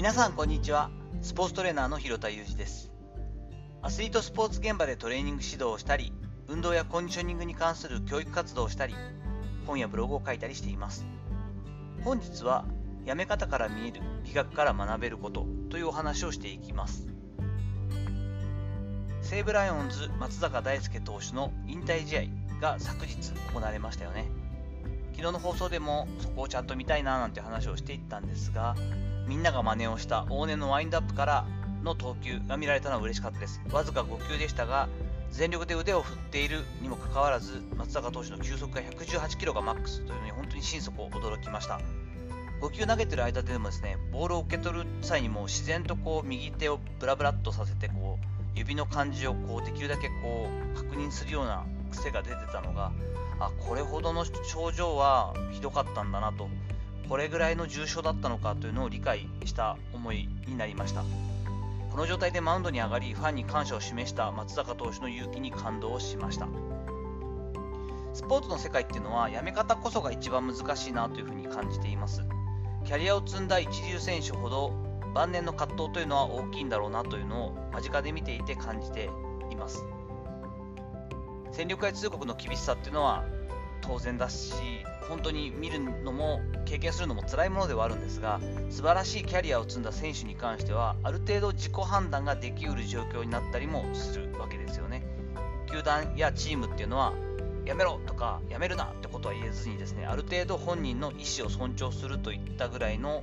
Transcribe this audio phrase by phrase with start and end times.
[0.00, 0.88] 皆さんこんにちは。
[1.20, 2.90] スポーツトレーナーの広田裕二です。
[3.82, 6.14] アスリートスポーツ現場でトレーニング指導をしたり
[6.48, 8.94] 運動やコンディショニングに関する教育活動をしたり
[9.66, 11.04] 本やブログを書いたりしています。
[12.02, 12.64] 本日は
[13.04, 17.06] やめ方から見える美学から学べることというお話をしていきます。
[19.20, 22.22] 西武ライオンズ松坂大輔投手の引退試合
[22.58, 24.30] が昨日行われましたよね。
[25.12, 28.74] 昨日の放送でもそこをちゃんと見たいななんて話をしていったんですが
[29.26, 31.46] みんなが真似をした往年のワインドアップから
[31.82, 33.60] の投球が見られたのは嬉しかったです。
[33.70, 34.88] わずか5球でしたが
[35.30, 41.80] 全力で腕を振っているにもかかわらず松坂投手の球速が118キロがマックスというのに本当に心底驚きました。
[42.60, 52.92] 5球投げてる間でもですねボールを受け取る際にも自然とこう右手をブラブラっとさせてこう指の感じをこうできるだけこう確認するような癖が出てたのが
[53.38, 56.48] あこれほどの症状はひどかったんだなと
[57.10, 61.02] これぐらいの重症だったのかというのを理解した思いになりました。
[61.90, 66.46] この状態でマウンドに上がりファンに感謝を示した松坂投手の勇気に感動しました。
[68.14, 72.22] スポーツの世界っていうのはやめ方こそが一番難しいなというふうに感じています。
[72.84, 74.72] キャリアを積んだ一流選手ほど
[75.12, 79.10] 晩年の葛藤というのは大きいんだろうなというのを間近で見ていて感じて
[79.50, 79.84] います。
[81.50, 83.24] 戦力外通告の厳しさっていうのは
[83.80, 84.52] 当然だし
[85.08, 95.02] 本当に見るのも経験するのも辛いものではあるんですが素晴らしいキャリアを積んだ選手に関してはある程度自己判断ができうる状況になったりもするわけですよね。
[95.70, 97.12] 球団やチームっていうのは
[97.64, 103.22] やめろとかやめるなってことは言えずにですねある程度本人の意思を尊重するといったぐらいの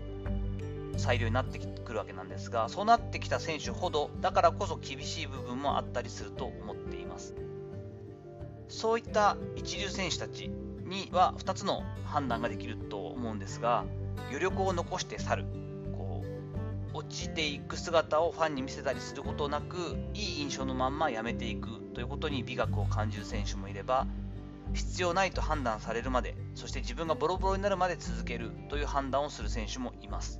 [0.97, 7.35] 裁量になってくるわけなんですがそうなってきた選手ほどだからこそ厳しい部分もあったりすると思っています。
[8.77, 10.49] そういった一流選手たち
[10.85, 13.85] には2つの判断ができると思うんですが
[14.27, 15.45] 余力を残して去る。
[15.93, 16.23] こ
[16.93, 19.77] う落ちていく姿をファンに見せたりすることなく
[20.13, 24.05] いい印象のまんまやめていくということに美学を感じる選手もいれば
[24.75, 30.39] 必要ないと判断されるまでそして自分がボロボロになるまで続けるという判断をする選手もいます。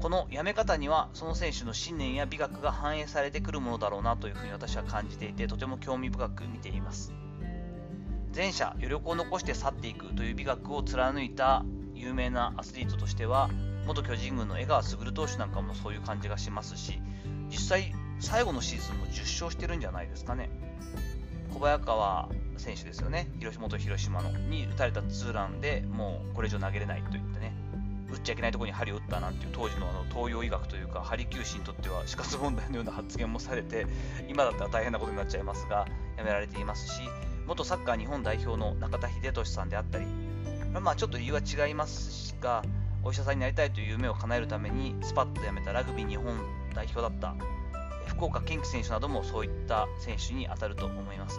[0.00, 7.12] このやめ方にはその選手の信念や美学が反映されてくるものだろうなというふうに私は感じていてとても興味深く見ています。
[8.34, 11.64] 前者余力を残して去っていくという美学を貫いた
[11.94, 13.48] 有名なアスリートとしては
[13.86, 17.00] 元巨人軍の江川卓投手なんかもそういう感じがしますし
[17.48, 20.50] 実際最後のシーズンも10勝してるんじゃないですかね。
[21.54, 22.28] 小早川
[22.58, 23.28] 選手ですよね。
[23.38, 27.54] 広島と広島のに打たれたツーランでもうこれ以上投げれないと言ってね。
[28.12, 33.86] 打っちゃいけないところに針を打ったなんていう当時のあの東洋医学というか針球士にとっては死活問題のような発言もされて
[34.28, 37.02] 今だったら大変なことになっちゃいますがやめられていますし
[37.46, 40.06] 元サッカー日本代表の中田英寿さんであったり
[40.80, 42.62] まあちょっと理由は違いますが
[43.02, 46.36] お医者さんになりたいという夢を叶えるためにスパッと辞めたラグビー日本
[46.74, 47.34] 代表だった
[48.06, 51.38] 福岡堅樹選手などもそういった選手に当たると思います。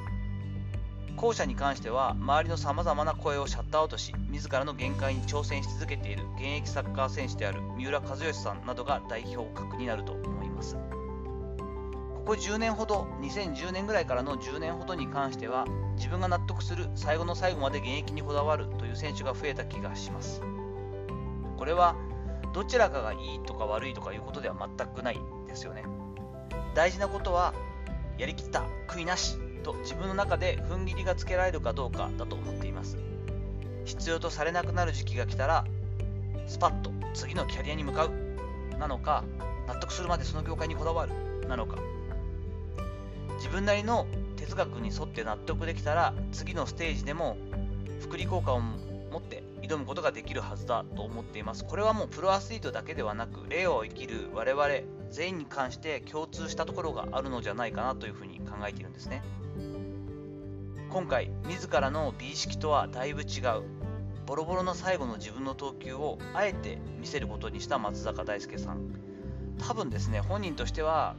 [1.18, 10.76] 後者に関しては周りのさまざまな声をシャットアウトし自らの限界に挑戦し続けている現役サッカー選手である三浦知良さんなどが代表格になると思います。
[10.76, 20.42] ここ10年ほど2010年ぐらいからの10年ほどに関しては自分が納得する最後の最後まで現役にこだわるという選手が増えた気がします。
[21.58, 21.96] これは
[22.54, 25.84] どちらかがいいとか悪いとかいうことでは全くないですよね。
[26.76, 27.56] 大事なことは
[28.20, 32.98] やりきった悔いなしと自分の中で踏ん切りがつけられるかどうかだと思っています。
[33.84, 35.66] 必要とされなくなる時期が来たら
[36.48, 38.12] スパッと次のキャリアに向かう。
[38.80, 39.26] なのか
[39.68, 41.12] 納得するまでその業界にこだわる。
[41.50, 41.78] なのか。
[43.38, 44.08] 自分なりの
[44.38, 47.38] 哲学に沿って納得できたら次のステージでも
[48.00, 51.66] 福利効果を持って挑むことができるはずだと思っています。
[51.66, 54.64] これはもうプロアスリートだけではなく令和を生きる我々
[55.12, 59.24] 全員に関して共通したところがあるのじゃないかなというふうに考えているんですね。
[60.90, 63.64] 今回自らの美意識とはだいぶ違う
[64.26, 68.92] ボロボロの最後の自分の投球をあえて見せることにした松坂大輔さん。
[69.60, 71.16] 多分ですね本人としては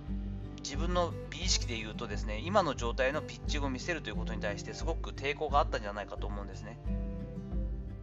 [0.63, 6.79] 自分の美意識で言うとですね今の状態のピッチングを見せるということに対してすごく抵抗があったんじゃないかと思うんですね。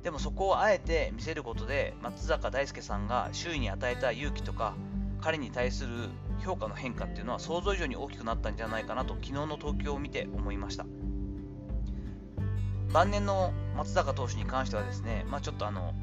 [0.04, 4.76] でもそこをあえて見せることで松坂大輔さんが周囲に与えた勇気とか
[5.26, 5.90] 彼に対する
[6.46, 10.86] 評価の変化っていうのは想像以上に大きくなったんじゃないかなと昨日の投球を見て思いました。
[12.94, 15.96] 晩年の松坂投手に関してはですね、まあ、ちょっとあの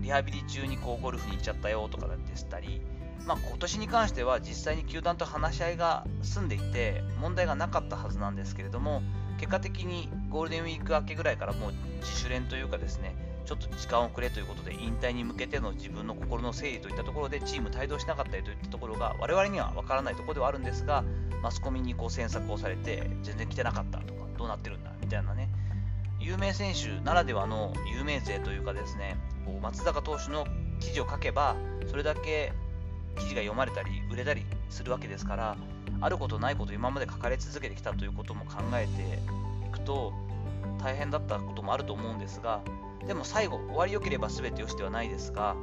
[0.00, 2.80] リハビリ中にこうゴルフに行っちゃったよとかでしたり、
[3.26, 9.02] まあ、今年に関しては実際に球団と話し合いが済んでいて問題がなかったはずなんですけれども
[9.36, 13.14] 結果的にゴールデンウィーク明けぐらいからもう自主練というかですね、
[13.48, 21.02] ちょっと時間をくれということで、引退に向けての自分の心の整理といったところで、チーム帯同しなかったりといったところが、我々には分からないところではあるんですが、
[21.42, 25.48] マスコミにこう詮索をされて、全然来てなかったとか、どうなってるんだみたいなね、
[26.20, 29.16] 有名選手ならではの有名税というかですね、
[29.46, 30.46] こう松坂投手の
[30.78, 31.56] 記事を書けば、
[31.86, 32.52] それだけ
[33.16, 35.56] 記事が読まれたり、売れたりするわけですから、
[36.02, 40.12] あることないこと今まで書かれ続けてきたということも考えていくと、
[40.82, 42.60] 大変だったこともあると思うんですが、
[43.06, 45.56] でも最後、終わりよければ全てよしではないですが、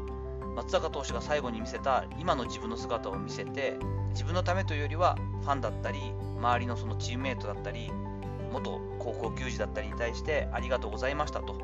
[0.56, 3.78] 松坂投手が最後に見せた今の自分の姿を見せて、
[4.12, 6.00] 自分のためというよりは、ファンだったり、
[6.38, 7.92] 周りのそのチームメイトだったり、
[8.52, 11.56] 元高校球児だったりに対してありがとうございましたと、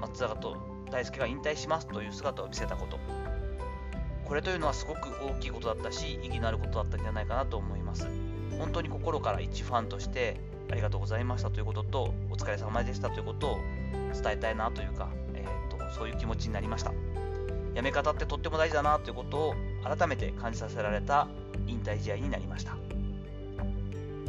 [0.00, 0.56] 松坂と
[0.90, 2.98] 大輔が引退しますという姿を見せたこと、
[4.24, 8.08] これというのはすごく大きいことだったし、意義のあることだったんじゃないかなと思います。
[8.58, 10.40] 本当に心から一ファンとして
[10.70, 13.58] ありがとうございましたということと、お疲れ様でしたということを
[14.22, 16.92] 伝えたいなというか、えーと、そういう気持ちになりました。
[17.74, 19.54] 辞め方ってとっても大事だなということを
[19.84, 21.28] 改めて感じさせられた
[21.66, 22.76] 引退試合になりました。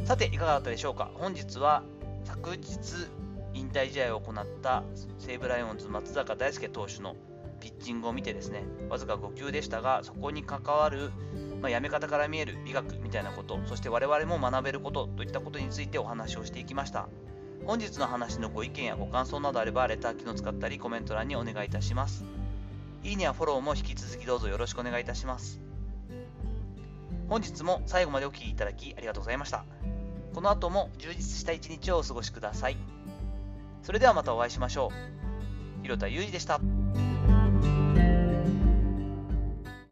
[0.05, 1.83] さて、いかがだったでしょうか本日は
[2.23, 3.09] 昨日
[3.53, 4.83] 引退試合を行った
[5.17, 7.15] 西武ライオンズ松坂大輔投手の
[7.59, 11.11] ピッチングを見てですね、わずか5球でしたが、そこに関わる、
[11.61, 17.07] まあ、やめ方から見える美学みたいなこと、そして我々も学べることといったことについてお話をしていきました。
[17.65, 22.23] 本日の話のご意見やご感想などあれば、レター機能使ったりコメント欄にお願いいたします。
[23.03, 25.59] いいねやフォローも引き続きどうぞよろしくお願いいたします。
[27.29, 29.65] 本日も最後までお聴きいただきありがとうございました。
[30.33, 32.77] この後も充実した一日をお過ごしください。
[33.83, 34.91] それではまたお会いしましょ
[35.81, 35.83] う。
[35.83, 36.59] 広田裕二でした。